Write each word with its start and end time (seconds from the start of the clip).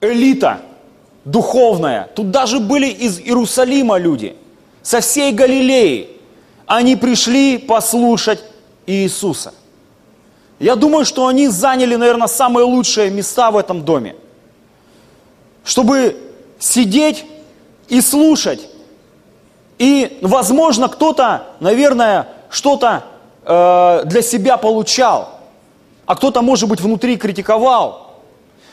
элита 0.00 0.60
духовная. 1.24 2.08
Тут 2.14 2.30
даже 2.30 2.58
были 2.60 2.86
из 2.88 3.18
Иерусалима 3.20 3.98
люди, 3.98 4.36
со 4.82 5.00
всей 5.00 5.32
Галилеи. 5.32 6.10
Они 6.66 6.96
пришли 6.96 7.58
послушать 7.58 8.42
Иисуса. 8.86 9.54
Я 10.58 10.74
думаю, 10.74 11.04
что 11.04 11.26
они 11.26 11.48
заняли, 11.48 11.94
наверное, 11.94 12.26
самые 12.26 12.64
лучшие 12.64 13.10
места 13.10 13.50
в 13.50 13.56
этом 13.56 13.84
доме, 13.84 14.16
чтобы 15.64 16.16
сидеть 16.58 17.24
и 17.88 18.00
слушать. 18.00 18.68
И, 19.78 20.18
возможно, 20.22 20.88
кто-то, 20.88 21.46
наверное, 21.60 22.28
что-то 22.50 23.04
э, 23.44 24.02
для 24.06 24.22
себя 24.22 24.56
получал, 24.56 25.38
а 26.04 26.16
кто-то, 26.16 26.42
может 26.42 26.68
быть, 26.68 26.80
внутри 26.80 27.16
критиковал. 27.16 28.07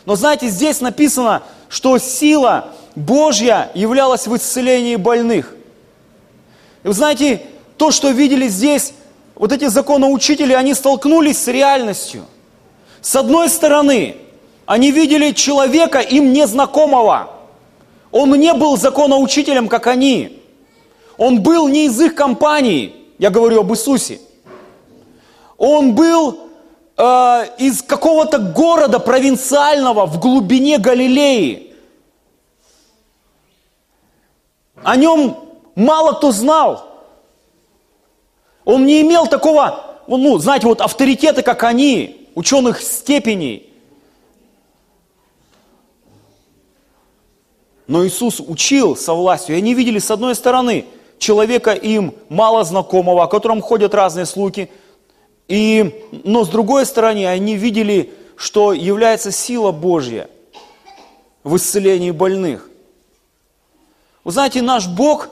Но 0.06 0.16
знаете, 0.16 0.48
здесь 0.48 0.82
написано, 0.82 1.44
что 1.70 1.98
сила 1.98 2.70
Божья 2.96 3.72
являлась 3.74 4.28
в 4.28 4.36
исцелении 4.36 4.96
больных. 4.96 5.56
И 6.84 6.88
вы 6.88 6.94
знаете, 6.94 7.42
то, 7.78 7.92
что 7.92 8.10
видели 8.10 8.48
здесь, 8.48 8.94
вот 9.34 9.52
эти 9.52 9.68
законоучители, 9.68 10.54
они 10.54 10.74
столкнулись 10.74 11.40
с 11.44 11.48
реальностью. 11.48 12.26
С 13.02 13.16
одной 13.16 13.50
стороны, 13.50 14.18
они 14.66 14.92
видели 14.92 15.32
человека 15.32 16.00
им 16.00 16.32
незнакомого. 16.32 17.32
Он 18.12 18.32
не 18.36 18.54
был 18.54 18.78
законоучителем, 18.78 19.68
как 19.68 19.88
они. 19.88 20.42
Он 21.18 21.42
был 21.42 21.68
не 21.68 21.86
из 21.86 22.00
их 22.00 22.16
компании. 22.16 22.96
Я 23.18 23.30
говорю 23.30 23.62
об 23.62 23.72
Иисусе. 23.72 24.20
Он 25.58 25.96
был 25.96 26.45
э, 26.98 27.46
из 27.58 27.82
какого-то 27.82 28.40
города 28.40 29.00
провинциального 29.00 30.06
в 30.06 30.20
глубине 30.20 30.78
Галилеи. 30.78 31.74
О 34.84 34.96
нем 34.96 35.38
мало 35.76 36.14
кто 36.14 36.32
знал. 36.32 36.86
Он 38.66 38.86
не 38.86 39.02
имел 39.02 39.28
такого, 39.28 40.02
ну, 40.08 40.38
знаете, 40.40 40.68
вот 40.68 40.82
авторитета, 40.82 41.44
как 41.44 41.64
они, 41.64 42.30
ученых 42.36 42.82
степеней. 42.82 43.72
Но 47.88 48.06
Иисус 48.06 48.40
учил 48.40 48.96
со 48.96 49.14
властью, 49.14 49.56
и 49.56 49.60
они 49.60 49.76
видели 49.76 50.00
с 50.00 50.10
одной 50.10 50.34
стороны 50.34 50.86
человека 51.20 51.72
им 51.72 52.16
мало 52.30 52.64
знакомого, 52.64 53.24
о 53.24 53.28
котором 53.28 53.62
ходят 53.62 53.94
разные 53.94 54.26
слухи, 54.26 54.72
и, 55.48 56.08
но 56.24 56.44
с 56.44 56.50
другой 56.50 56.86
стороны 56.86 57.26
они 57.28 57.56
видели, 57.56 58.14
что 58.36 58.74
является 58.74 59.32
сила 59.32 59.72
Божья 59.72 60.30
в 61.44 61.56
исцелении 61.58 62.12
больных. 62.12 62.70
Вы 64.24 64.32
знаете, 64.32 64.62
наш 64.62 64.88
Бог, 64.88 65.30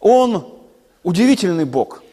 Он 0.00 0.46
удивительный 1.02 1.64
Бог– 1.64 2.02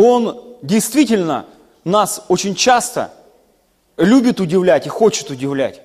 он 0.00 0.56
действительно 0.62 1.46
нас 1.82 2.24
очень 2.28 2.54
часто 2.54 3.12
любит 3.96 4.40
удивлять 4.40 4.86
и 4.86 4.88
хочет 4.88 5.30
удивлять. 5.30 5.82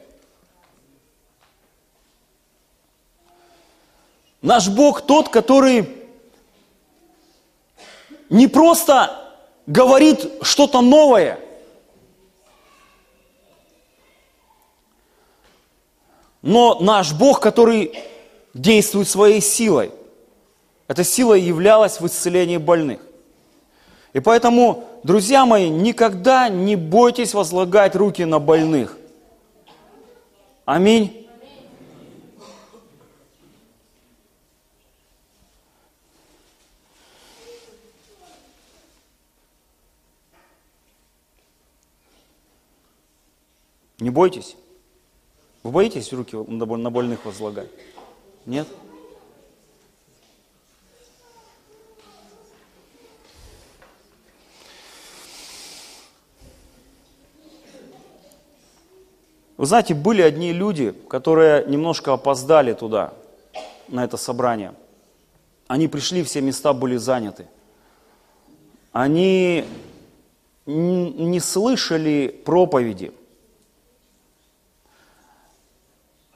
Наш 4.43 4.67
Бог 4.67 5.01
тот, 5.01 5.29
который 5.29 5.97
не 8.29 8.47
просто 8.47 9.22
говорит 9.65 10.29
что-то 10.41 10.81
новое, 10.81 11.39
но 16.41 16.79
наш 16.79 17.13
Бог, 17.13 17.39
который 17.39 17.97
действует 18.53 19.07
своей 19.07 19.41
силой. 19.41 19.91
Эта 20.87 21.03
сила 21.03 21.33
являлась 21.33 21.99
в 21.99 22.05
исцелении 22.05 22.57
больных. 22.57 22.99
И 24.11 24.19
поэтому, 24.19 24.83
друзья 25.03 25.45
мои, 25.45 25.69
никогда 25.69 26.49
не 26.49 26.75
бойтесь 26.75 27.33
возлагать 27.33 27.95
руки 27.95 28.23
на 28.25 28.39
больных. 28.39 28.97
Аминь. 30.65 31.22
Не 44.03 44.09
бойтесь. 44.09 44.57
Вы 45.63 45.71
боитесь 45.71 46.11
руки 46.11 46.35
на 46.35 46.65
больных 46.65 47.23
возлагать? 47.23 47.69
Нет? 48.45 48.67
Вы 59.55 59.65
знаете, 59.65 59.93
были 59.93 60.21
одни 60.21 60.51
люди, 60.51 60.93
которые 61.07 61.65
немножко 61.65 62.11
опоздали 62.11 62.73
туда, 62.73 63.13
на 63.87 64.03
это 64.03 64.17
собрание. 64.17 64.73
Они 65.67 65.87
пришли, 65.87 66.23
все 66.23 66.41
места 66.41 66.73
были 66.73 66.97
заняты. 66.97 67.47
Они 68.91 69.63
не 70.65 71.39
слышали 71.39 72.27
проповеди. 72.43 73.13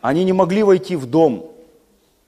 Они 0.07 0.23
не 0.23 0.31
могли 0.31 0.63
войти 0.63 0.95
в 0.95 1.05
дом. 1.05 1.51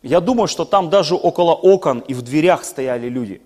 Я 0.02 0.20
думаю, 0.20 0.50
что 0.50 0.66
там 0.66 0.90
даже 0.90 1.16
около 1.16 1.54
окон 1.54 2.00
и 2.00 2.14
в 2.14 2.22
дверях 2.22 2.66
стояли 2.66 3.08
люди. 3.08 3.42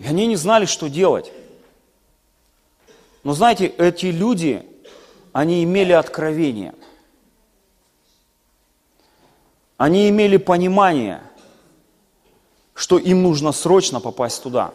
И 0.00 0.06
они 0.08 0.26
не 0.26 0.34
знали, 0.34 0.64
что 0.64 0.88
делать. 0.88 1.30
Но 3.22 3.34
знаете, 3.34 3.66
эти 3.66 4.06
люди, 4.06 4.66
они 5.32 5.62
имели 5.62 5.92
откровение. 5.92 6.74
Они 9.76 10.08
имели 10.08 10.36
понимание, 10.36 11.22
что 12.74 12.98
им 12.98 13.22
нужно 13.22 13.52
срочно 13.52 14.00
попасть 14.00 14.42
туда. 14.42 14.74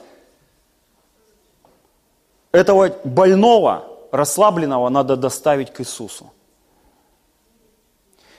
Этого 2.53 2.97
больного, 3.03 3.85
расслабленного 4.13 4.87
надо 4.87 5.17
доставить 5.17 5.73
к 5.73 5.81
Иисусу. 5.81 6.31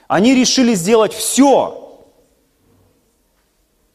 Они 0.08 0.34
решили 0.34 0.74
сделать 0.74 1.12
все, 1.12 2.02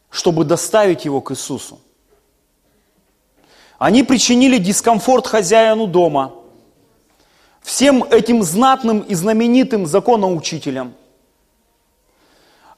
чтобы 0.09 0.45
доставить 0.45 1.03
его 1.03 1.19
к 1.19 1.31
Иисусу. 1.33 1.81
Они 3.77 4.03
причинили 4.03 4.57
дискомфорт 4.57 5.27
хозяину 5.27 5.87
дома– 5.87 6.35
всем 7.63 8.03
этим 8.03 8.43
знатным 8.43 8.99
и 8.99 9.15
знаменитым 9.15 9.87
законоучителям. 9.87 10.93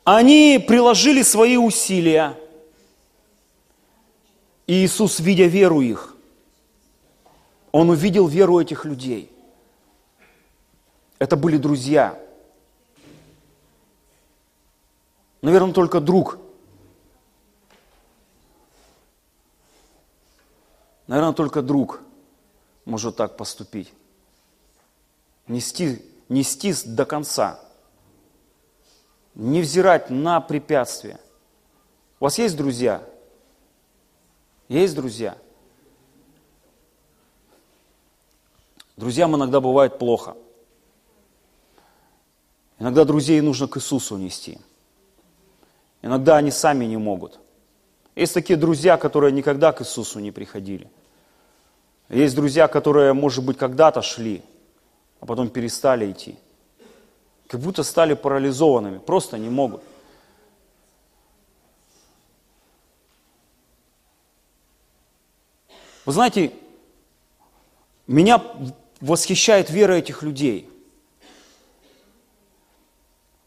Они 0.03 0.63
приложили 0.65 1.23
свои 1.23 1.57
усилия. 1.57 2.37
И 4.67 4.85
Иисус, 4.85 5.19
видя 5.19 5.45
веру 5.45 5.81
их, 5.81 6.15
Он 7.71 7.89
увидел 7.89 8.27
веру 8.27 8.59
этих 8.59 8.85
людей. 8.85 9.31
Это 11.19 11.35
были 11.35 11.57
друзья. 11.57 12.19
Наверное, 15.45 15.73
только 15.73 16.01
друг. 16.01 16.39
Наверное, 21.05 21.33
только 21.33 21.61
друг 21.61 22.01
может 22.83 23.17
так 23.17 23.37
поступить 23.37 23.93
нести, 25.45 26.03
нести 26.29 26.73
до 26.87 27.05
конца, 27.05 27.59
не 29.35 29.61
взирать 29.61 30.09
на 30.09 30.41
препятствия. 30.41 31.19
У 32.19 32.23
вас 32.23 32.39
есть 32.39 32.57
друзья? 32.57 33.07
Есть 34.67 34.95
друзья? 34.95 35.37
Друзьям 38.97 39.35
иногда 39.35 39.59
бывает 39.61 39.99
плохо. 39.99 40.35
Иногда 42.79 43.05
друзей 43.05 43.39
нужно 43.41 43.67
к 43.67 43.77
Иисусу 43.77 44.17
нести. 44.17 44.57
Иногда 46.05 46.37
они 46.37 46.51
сами 46.51 46.85
не 46.85 46.95
могут. 46.95 47.39
Есть 48.15 48.33
такие 48.33 48.55
друзья, 48.55 48.95
которые 48.95 49.33
никогда 49.33 49.73
к 49.73 49.81
Иисусу 49.81 50.21
не 50.21 50.31
приходили. 50.31 50.89
Есть 52.07 52.35
друзья, 52.35 52.69
которые, 52.69 53.11
может 53.11 53.43
быть, 53.43 53.57
когда-то 53.57 54.01
шли– 54.01 54.41
а 55.25 55.25
потом 55.25 55.49
перестали 55.49 56.11
идти. 56.11 56.37
Как 57.47 57.59
будто 57.59 57.81
стали 57.81 58.13
парализованными, 58.13 58.99
просто 58.99 59.39
не 59.39 59.49
могут. 59.49 59.81
Вы 66.05 66.13
знаете, 66.13 66.53
меня 68.05 68.39
восхищает 69.01 69.71
вера 69.71 69.93
этих 69.93 70.21
людей. 70.21 70.69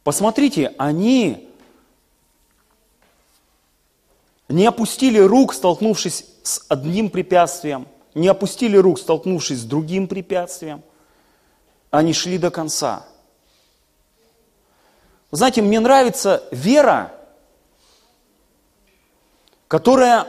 Посмотрите, 0.02 0.74
они 0.78 1.47
не 4.58 4.66
опустили 4.66 5.20
рук, 5.20 5.54
столкнувшись 5.54 6.24
с 6.42 6.64
одним 6.68 7.10
препятствием, 7.10 7.86
не 8.14 8.26
опустили 8.26 8.76
рук, 8.76 8.98
столкнувшись 8.98 9.60
с 9.60 9.64
другим 9.64 10.08
препятствием. 10.08 10.82
Они 11.92 12.12
шли 12.12 12.38
до 12.38 12.50
конца. 12.50 13.06
знаете, 15.30 15.62
мне 15.62 15.78
нравится 15.78 16.42
вера, 16.50 17.14
которая 19.68 20.26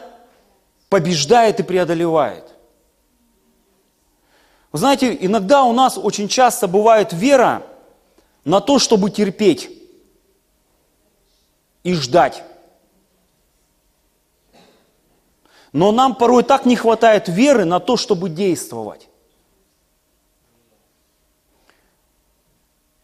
побеждает 0.90 1.60
и 1.60 1.64
преодолевает. 1.64 2.44
Вы 4.72 4.78
знаете, 4.78 5.18
иногда 5.20 5.64
у 5.64 5.74
нас 5.74 5.98
очень 5.98 6.28
часто 6.28 6.68
бывает 6.68 7.14
вера 7.14 7.64
на 8.46 8.62
то, 8.62 8.78
чтобы 8.78 9.10
терпеть 9.10 9.72
и 11.82 11.96
ждать. 11.96 12.44
Но 15.72 15.92
нам 15.92 16.16
порой 16.16 16.44
так 16.44 16.66
не 16.66 16.76
хватает 16.76 17.28
веры 17.28 17.66
на 17.66 17.80
то, 17.80 17.96
чтобы 17.98 18.30
действовать. 18.30 19.08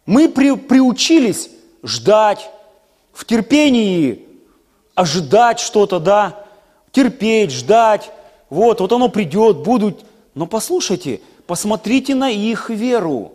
Мы 0.06 0.30
при, 0.30 0.56
приучились 0.56 1.50
ждать, 1.84 2.50
в 3.14 3.26
терпении 3.26 4.28
ожидать 4.94 5.60
что-то, 5.60 6.00
да, 6.00 6.46
терпеть, 6.92 7.52
ждать, 7.52 8.12
вот, 8.50 8.80
вот 8.80 8.92
оно 8.92 9.10
придет, 9.10 9.58
будут. 9.58 10.06
Но 10.34 10.48
послушайте, 10.48 11.22
посмотрите 11.48 12.16
на 12.16 12.30
их 12.30 12.70
веру. 12.70 13.34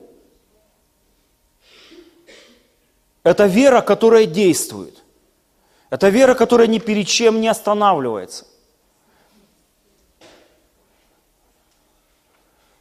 Это 3.22 3.46
вера, 3.46 3.80
которая 3.80 4.26
действует. 4.26 5.02
Это 5.90 6.08
вера, 6.08 6.34
которая 6.34 6.68
ни 6.68 6.78
перед 6.78 7.06
чем 7.06 7.40
не 7.40 7.48
останавливается. 7.48 8.46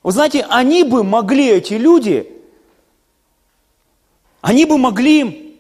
Вы 0.02 0.12
знаете, 0.12 0.46
они 0.50 0.84
бы 0.84 1.04
могли, 1.04 1.50
эти 1.50 1.74
люди, 1.74 2.32
они 4.42 4.66
бы 4.66 4.78
могли, 4.78 5.60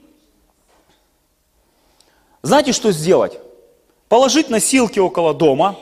знаете, 2.41 2.71
что 2.71 2.91
сделать? 2.91 3.37
Положить 4.07 4.49
носилки 4.49 4.97
около 4.97 5.33
дома 5.33 5.77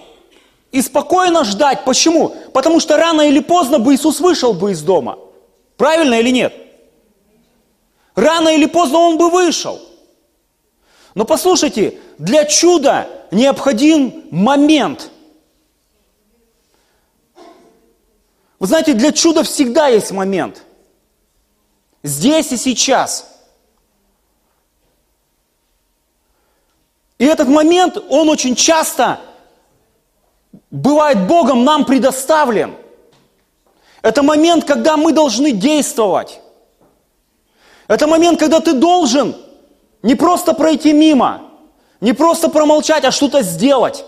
и 0.71 0.81
спокойно 0.81 1.43
ждать. 1.43 1.85
Почему? 1.85 2.35
Потому 2.51 2.79
что 2.79 2.97
рано 2.97 3.21
или 3.21 3.39
поздно 3.39 3.77
бы 3.79 3.93
Иисус 3.93 4.19
вышел 4.19 4.53
бы 4.53 4.71
из 4.71 4.81
дома. 4.81 5.19
Правильно 5.77 6.15
или 6.15 6.31
нет? 6.31 6.53
Рано 8.15 8.49
или 8.49 8.65
поздно 8.65 8.97
он 8.97 9.17
бы 9.19 9.29
вышел. 9.29 9.79
Но 11.13 11.25
послушайте, 11.25 11.99
для 12.17 12.45
чуда 12.45 13.07
необходим 13.29 14.23
момент– 14.31 15.11
Вы 18.59 18.67
знаете, 18.67 18.93
для 18.93 19.11
чуда 19.11 19.43
всегда 19.43 19.87
есть 19.87 20.11
момент. 20.11 20.63
Здесь 22.03 22.51
и 22.51 22.57
сейчас. 22.57 23.37
И 27.17 27.25
этот 27.25 27.47
момент, 27.47 27.97
он 28.09 28.29
очень 28.29 28.55
часто 28.55 29.19
бывает 30.71 31.27
Богом 31.27 31.63
нам 31.63 31.85
предоставлен. 31.85 32.75
Это 34.01 34.23
момент, 34.23 34.65
когда 34.65 34.97
мы 34.97 35.11
должны 35.11 35.51
действовать. 35.51 36.39
Это 37.87 38.07
момент, 38.07 38.39
когда 38.39 38.59
ты 38.59 38.73
должен 38.73 39.35
не 40.01 40.15
просто 40.15 40.53
пройти 40.53 40.93
мимо, 40.93 41.51
не 42.01 42.13
просто 42.13 42.49
промолчать, 42.49 43.03
а 43.05 43.11
что-то 43.11 43.41
сделать. 43.41 44.05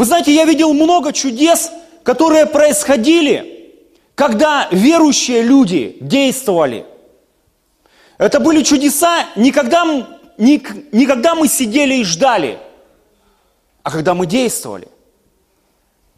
Вы 0.00 0.06
знаете, 0.06 0.34
я 0.34 0.46
видел 0.46 0.72
много 0.72 1.12
чудес, 1.12 1.70
которые 2.04 2.46
происходили, 2.46 3.74
когда 4.14 4.66
верующие 4.70 5.42
люди 5.42 5.98
действовали. 6.00 6.86
Это 8.16 8.40
были 8.40 8.62
чудеса 8.62 9.26
не 9.36 9.52
когда, 9.52 9.84
не, 10.38 10.62
не 10.92 11.04
когда 11.04 11.34
мы 11.34 11.48
сидели 11.48 11.96
и 11.96 12.04
ждали, 12.04 12.58
а 13.82 13.90
когда 13.90 14.14
мы 14.14 14.24
действовали. 14.24 14.88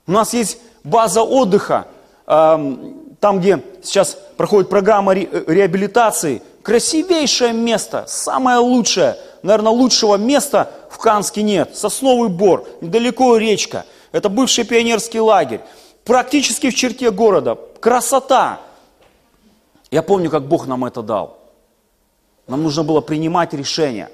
У 0.07 0.13
нас 0.13 0.33
есть 0.33 0.59
база 0.85 1.23
отдыха, 1.23 1.89
там, 2.25 3.41
где 3.41 3.65
сейчас 3.83 4.17
проходит 4.43 4.71
программа 4.71 5.15
реабилитации. 5.15 6.43
Красивейшее 6.65 7.53
место, 7.53 8.07
самое 8.09 8.59
лучшее, 8.59 9.17
наверное, 9.45 9.71
лучшего 9.71 10.17
места 10.17 10.69
в 10.91 10.99
Канске 10.99 11.45
нет. 11.45 11.77
Сосновый 11.77 12.29
бор, 12.29 12.67
недалеко 12.81 13.37
речка. 13.37 13.85
Это 14.11 14.29
бывший 14.29 14.65
пионерский 14.65 15.21
лагерь. 15.21 15.61
Практически 16.03 16.71
в 16.71 16.75
черте 16.75 17.13
города. 17.13 17.57
Красота. 17.79 18.59
Я 19.93 20.03
помню, 20.03 20.29
как 20.29 20.49
Бог 20.49 20.67
нам 20.67 20.85
это 20.87 21.03
дал. 21.03 21.39
Нам 22.49 22.65
нужно 22.65 22.83
было 22.83 23.01
принимать 23.01 23.55
решения. 23.55 24.11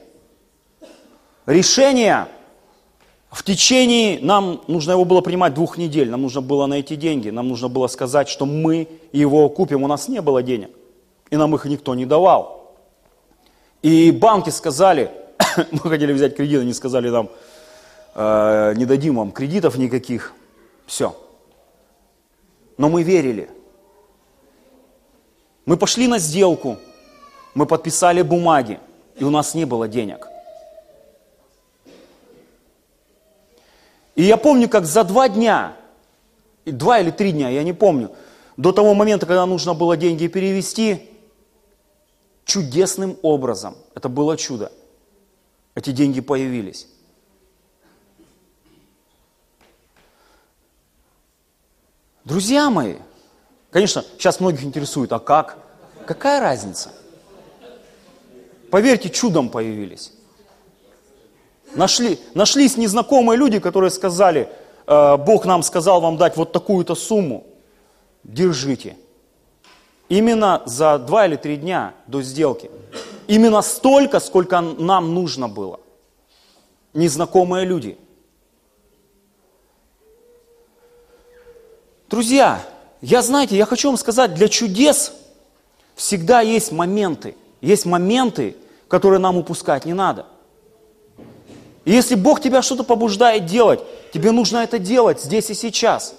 Решение 1.47 2.29
в 3.31 3.43
течение, 3.43 4.19
нам 4.21 4.63
нужно 4.69 4.93
его 4.93 5.05
было 5.05 5.21
принимать 5.21 5.53
двух 5.53 5.77
недель, 5.77 6.11
нам 6.11 6.23
нужно 6.23 6.41
было 6.41 6.67
найти 6.67 6.97
деньги, 6.97 7.29
нам 7.29 7.49
нужно 7.49 7.69
было 7.69 7.87
сказать, 7.87 8.29
что 8.29 8.47
мы 8.47 8.89
его 9.13 9.49
купим, 9.51 9.83
у 9.83 9.87
нас 9.87 10.09
не 10.09 10.23
было 10.23 10.43
денег, 10.43 10.71
и 11.29 11.37
нам 11.37 11.55
их 11.55 11.67
никто 11.67 11.95
не 11.95 12.07
давал. 12.07 12.75
И 13.83 14.11
банки 14.13 14.49
сказали, 14.49 15.11
мы 15.73 15.79
хотели 15.79 16.13
взять 16.13 16.37
кредит, 16.37 16.61
они 16.61 16.73
сказали 16.73 17.11
нам, 17.11 17.29
э, 18.15 18.73
не 18.77 18.87
дадим 18.87 19.17
вам 19.17 19.31
кредитов 19.31 19.77
никаких, 19.77 20.33
все. 20.87 21.15
Но 22.79 22.89
мы 22.89 23.03
верили. 23.03 23.51
Мы 25.67 25.77
пошли 25.77 26.09
на 26.09 26.19
сделку, 26.19 26.79
мы 27.53 27.67
подписали 27.67 28.23
бумаги, 28.23 28.81
и 29.17 29.25
у 29.25 29.31
нас 29.31 29.55
не 29.55 29.67
было 29.67 29.87
денег– 29.87 30.29
И 34.19 34.25
я 34.25 34.37
помню, 34.37 34.69
как 34.69 34.85
за 34.85 35.05
два 35.05 35.29
дня, 35.29 35.77
два 36.67 36.99
или 36.99 37.13
три 37.13 37.31
дня, 37.31 37.51
я 37.51 37.63
не 37.63 37.73
помню, 37.73 38.11
до 38.57 38.73
того 38.73 38.93
момента, 38.95 39.27
когда 39.27 39.47
нужно 39.47 39.75
было 39.75 39.97
деньги 39.97 40.27
перевести, 40.27 41.09
чудесным 42.45 43.17
образом, 43.23 43.77
это 43.95 44.09
было 44.09 44.37
чудо, 44.37 44.73
эти 45.77 45.93
деньги 45.93 46.21
появились. 46.21 46.89
Друзья 52.25 52.71
мои, 52.71 52.97
конечно, 53.71 54.05
сейчас 54.19 54.41
многих 54.41 54.65
интересует, 54.65 55.13
а 55.13 55.21
как? 55.21 55.59
Какая 56.07 56.41
разница? 56.41 56.91
Поверьте, 58.73 59.11
чудом 59.11 59.49
появились. 59.49 60.13
Нашли, 61.75 62.19
нашлись 62.35 62.77
незнакомые 62.77 63.37
люди, 63.37 63.59
которые 63.59 63.91
сказали, 63.91 64.49
«Э, 64.87 65.17
Бог 65.17 65.45
нам 65.45 65.63
сказал 65.63 66.01
вам 66.01 66.17
дать 66.17 66.37
вот 66.37 66.53
такую-то 66.53 66.95
сумму, 66.95 67.47
держите. 68.25 68.97
Именно 70.09 70.63
за 70.65 70.99
два 70.99 71.27
или 71.27 71.37
три 71.37 71.57
дня 71.57 71.95
до 72.07 72.23
сделки. 72.23 72.71
Именно 73.27 73.61
столько, 73.61 74.21
сколько 74.21 74.61
нам 74.61 75.15
нужно 75.15 75.49
было. 75.49 75.81
Незнакомые 76.95 77.67
люди. 77.67 77.99
Друзья, 82.09 82.63
я, 83.03 83.21
знаете, 83.21 83.55
я 83.55 83.67
хочу 83.67 83.89
вам 83.89 83.99
сказать, 83.99 84.35
для 84.35 84.49
чудес 84.49 85.13
всегда 85.95 86.41
есть 86.41 86.73
моменты. 86.73 87.37
Есть 87.61 87.85
моменты, 87.85 88.57
которые 88.89 89.19
нам 89.19 89.37
упускать 89.37 89.85
не 89.85 89.93
надо– 89.93 90.25
и 91.89 91.93
если 91.93 92.17
Бог 92.17 92.43
тебя 92.43 92.61
что-то 92.61 92.85
побуждает 92.85 93.47
делать, 93.47 93.81
тебе 94.13 94.31
нужно 94.31 94.59
это 94.59 94.79
делать 94.79 95.23
здесь 95.23 95.49
и 95.49 95.55
сейчас. 95.55 96.15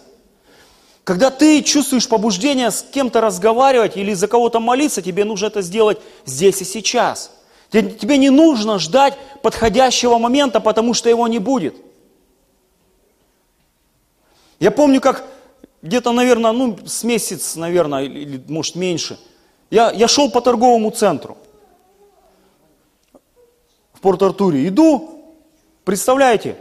Когда 1.03 1.29
ты 1.29 1.61
чувствуешь 1.61 2.09
побуждение 2.09 2.71
с 2.71 2.81
кем-то 2.81 3.21
разговаривать 3.21 3.95
или 3.95 4.15
за 4.15 4.27
кого-то 4.27 4.59
молиться, 4.59 5.03
тебе 5.03 5.25
нужно 5.25 5.45
это 5.45 5.61
сделать 5.61 5.99
здесь 6.25 6.59
и 6.61 6.65
сейчас. 6.65 7.29
Тебе 7.69 8.17
не 8.17 8.31
нужно 8.31 8.79
ждать 8.79 9.15
подходящего 9.43 10.17
момента, 10.17 10.59
потому 10.59 10.95
что 10.95 11.07
его 11.07 11.27
не 11.27 11.37
будет. 11.37 11.75
Я 14.59 14.71
помню, 14.71 15.01
как 15.01 15.23
где-то, 15.83 16.13
наверное, 16.13 16.51
ну, 16.51 16.79
с 16.83 17.03
месяц, 17.03 17.55
наверное, 17.57 18.05
или, 18.05 18.43
может 18.47 18.73
меньше, 18.73 19.19
я, 19.69 19.91
я 19.91 20.07
шел 20.07 20.31
по 20.31 20.41
торговому 20.41 20.89
центру 20.89 21.37
в 23.93 23.99
Порт-Артуре. 23.99 24.67
Иду, 24.67 25.18
Представляете, 25.89 26.55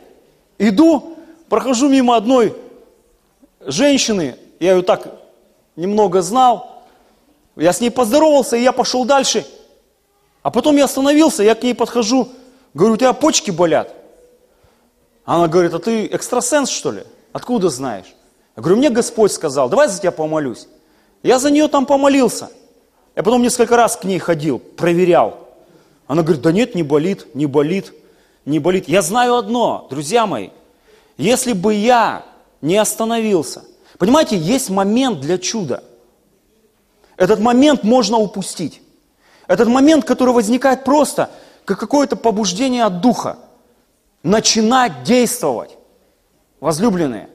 иду, 0.57 1.19
прохожу 1.51 1.91
мимо 1.91 2.17
одной 2.17 2.57
женщины, 3.61 4.37
я 4.59 4.73
ее 4.73 4.81
так 4.81 5.07
немного 5.77 6.23
знал, 6.23 6.87
Я 7.55 7.75
с 7.75 7.83
ней 7.83 7.91
поздоровался, 7.91 8.57
и 8.57 8.63
я 8.63 8.73
пошел 8.73 9.05
дальше. 9.05 9.47
А 10.43 10.51
потом 10.51 10.77
я 10.77 10.87
остановился, 10.87 11.43
я 11.43 11.55
к 11.55 11.63
ней 11.63 11.75
подхожу, 11.75 12.31
говорю, 12.73 12.95
у 12.95 12.97
тебя 12.97 13.13
почки 13.13 13.51
болят. 13.51 13.95
Она 15.27 15.47
говорит, 15.47 15.75
а 15.75 15.79
ты 15.79 16.07
экстрасенс, 16.07 16.71
что 16.71 16.91
ли? 16.91 17.03
Откуда 17.35 17.69
знаешь? 17.69 18.07
Я 18.57 18.63
говорю, 18.63 18.79
мне 18.79 18.89
Господь 18.89 19.31
сказал, 19.31 19.69
давай 19.69 19.89
за 19.89 19.99
тебя 20.01 20.13
помолюсь. 20.13 20.69
Я 21.23 21.39
за 21.39 21.51
нее 21.51 21.69
там 21.69 21.85
помолился. 21.85 22.49
Я 23.15 23.23
потом 23.23 23.43
несколько 23.43 23.77
раз 23.77 23.95
к 23.99 24.05
ней 24.05 24.21
ходил, 24.21 24.59
проверял. 24.59 25.51
Она 26.07 26.23
говорит, 26.23 26.41
да 26.41 26.51
нет, 26.51 26.75
не 26.75 26.83
болит, 26.83 27.35
не 27.35 27.45
болит, 27.45 27.93
не 28.49 28.59
болит. 28.59 28.89
Я 28.89 29.03
знаю 29.03 29.37
одно, 29.37 29.87
друзья 29.91 30.27
мои, 30.27 30.49
если 31.17 31.53
бы 31.53 31.75
я 31.75 32.25
не 32.61 32.77
остановился, 32.77 33.65
понимаете, 33.99 34.37
есть 34.37 34.71
момент 34.71 35.21
для 35.21 35.39
чуда. 35.39 35.85
Этот 37.17 37.41
момент 37.41 37.85
можно 37.85 38.17
упустить. 38.17 38.81
Этот 39.47 39.69
момент, 39.69 40.05
который 40.05 40.33
возникает 40.33 40.85
просто, 40.85 41.31
как 41.65 41.79
какое-то 41.79 42.17
побуждение 42.17 42.85
от 42.85 43.01
духа. 43.01 43.39
Начинать 44.23 45.03
действовать. 45.03 45.77
Возлюбленные. 46.61 47.29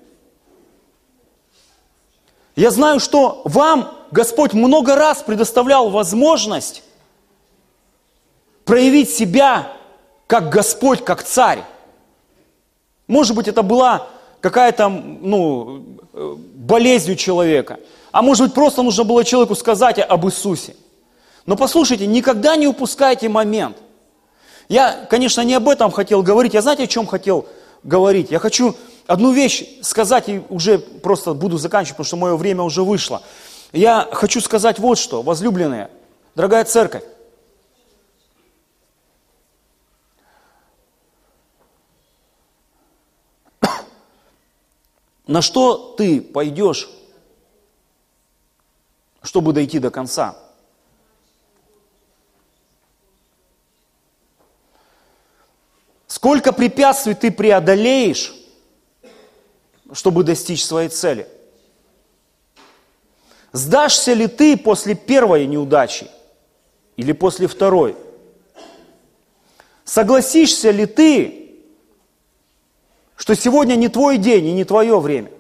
Я 2.56 2.72
знаю, 2.72 3.00
что 3.00 3.42
вам 3.46 3.94
Господь 4.12 4.54
много 4.54 4.96
раз 4.96 5.22
предоставлял 5.24 5.90
возможность 5.90 6.84
проявить 8.64 9.10
себя 9.10 9.74
как 10.34 10.50
Господь, 10.50 11.06
как 11.06 11.22
царь. 11.22 11.64
Может 13.06 13.36
быть, 13.36 13.48
это 13.48 13.62
была 13.62 14.08
какая-то 14.42 14.90
ну, 14.90 15.86
болезнь 16.56 17.12
у 17.12 17.16
человека. 17.16 17.78
А 18.12 18.24
может 18.24 18.48
быть, 18.48 18.56
просто 18.56 18.82
нужно 18.82 19.04
было 19.04 19.24
человеку 19.24 19.54
сказать 19.54 20.00
об 20.00 20.26
Иисусе. 20.26 20.76
Но 21.46 21.56
послушайте, 21.56 22.08
никогда 22.08 22.56
не 22.56 22.66
упускайте 22.66 23.30
момент. 23.30 23.78
Я, 24.70 25.06
конечно, 25.08 25.42
не 25.42 25.54
об 25.54 25.70
этом 25.70 25.92
хотел 25.92 26.24
говорить. 26.24 26.56
Я 26.56 26.64
знаете, 26.64 26.86
о 26.86 26.88
чем 26.88 27.06
хотел 27.06 27.46
говорить? 27.84 28.32
Я 28.32 28.40
хочу 28.40 28.76
одну 29.06 29.34
вещь 29.34 29.64
сказать 29.84 30.30
и 30.30 30.42
уже 30.50 30.80
просто 30.80 31.36
буду 31.36 31.60
заканчивать, 31.60 31.98
потому 31.98 32.08
что 32.08 32.18
мое 32.18 32.36
время 32.38 32.64
уже 32.64 32.82
вышло. 32.82 33.22
Я 33.72 34.10
хочу 34.12 34.42
сказать 34.42 34.80
вот 34.80 34.98
что, 34.98 35.22
возлюбленные, 35.22 35.92
дорогая 36.34 36.64
церковь. 36.64 37.04
На 45.26 45.42
что 45.42 45.96
ты 45.98 46.22
пойдешь, 46.22 46.90
чтобы 49.22 49.54
дойти 49.54 49.80
до 49.80 49.90
конца? 49.90 50.38
Сколько 56.08 56.52
препятствий 56.52 57.16
ты 57.16 57.32
преодолеешь, 57.32 58.34
чтобы 59.94 60.24
достичь 60.24 60.64
своей 60.64 60.90
цели? 60.90 61.28
Сдашься 63.54 64.14
ли 64.14 64.28
ты 64.28 64.58
после 64.58 64.96
первой 64.96 65.46
неудачи 65.48 66.10
или 66.98 67.14
после 67.14 67.48
второй? 67.48 67.96
Согласишься 69.86 70.72
ли 70.72 70.86
ты 70.86 71.43
что 73.16 73.36
сегодня 73.36 73.76
не 73.76 73.90
твой 73.90 74.18
день 74.18 74.48
и 74.48 74.54
не 74.54 74.64
твое 74.64 75.00
время. 75.00 75.32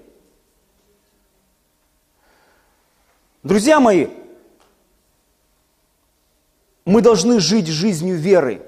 Друзья 3.41 3.79
мои, 3.79 4.07
мы 6.85 7.01
должны 7.01 7.39
жить 7.39 7.67
жизнью 7.67 8.17
веры. 8.17 8.61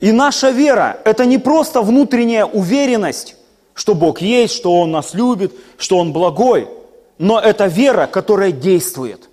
И 0.00 0.10
наша 0.10 0.50
вера– 0.50 1.00
это 1.04 1.26
не 1.26 1.38
просто 1.38 1.82
внутренняя 1.82 2.44
уверенность, 2.44 3.36
что 3.74 3.94
Бог 3.94 4.20
есть, 4.20 4.54
что 4.54 4.80
Он 4.80 4.90
нас 4.90 5.14
любит, 5.14 5.54
что 5.76 5.98
Он 5.98 6.12
благой, 6.12 6.68
но 7.18 7.38
это 7.38 7.66
вера, 7.66 8.06
которая 8.06 8.50
действует. 8.52 9.28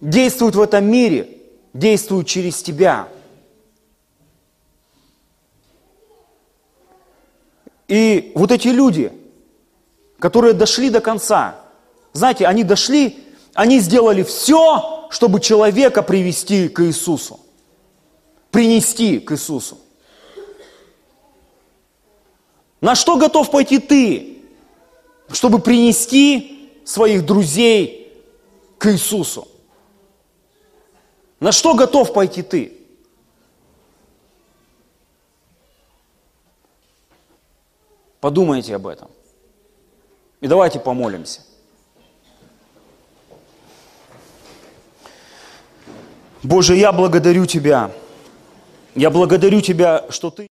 Действует 0.00 0.54
в 0.54 0.60
этом 0.60 0.84
мире, 0.84 1.38
действует 1.72 2.26
через 2.26 2.62
тебя– 2.62 3.08
И 7.88 8.32
вот 8.34 8.50
эти 8.50 8.68
люди, 8.68 9.12
которые 10.18 10.54
дошли 10.54 10.90
до 10.90 11.00
конца, 11.00 11.60
знаете, 12.12 12.46
они 12.46 12.64
дошли, 12.64 13.18
они 13.54 13.78
сделали 13.78 14.22
все, 14.22 15.08
чтобы 15.10 15.40
человека 15.40 16.02
привести 16.02 16.68
к 16.68 16.82
Иисусу, 16.84 17.40
принести 18.50 19.18
к 19.18 19.32
Иисусу. 19.32 19.78
На 22.80 22.94
что 22.94 23.16
готов 23.16 23.50
пойти 23.50 23.78
ты, 23.78 24.38
чтобы 25.30 25.58
принести 25.58 26.70
своих 26.84 27.24
друзей 27.24 28.12
к 28.78 28.90
Иисусу? 28.92 29.48
На 31.40 31.52
что 31.52 31.74
готов 31.74 32.12
пойти 32.12 32.42
ты? 32.42 32.75
Подумайте 38.26 38.74
об 38.74 38.88
этом. 38.88 39.08
И 40.40 40.48
давайте 40.48 40.80
помолимся. 40.80 41.42
Боже, 46.42 46.74
я 46.74 46.90
благодарю 46.90 47.46
Тебя. 47.46 47.92
Я 48.96 49.10
благодарю 49.10 49.60
Тебя, 49.60 50.06
что 50.10 50.32
Ты... 50.32 50.48